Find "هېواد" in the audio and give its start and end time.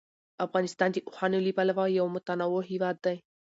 2.71-2.97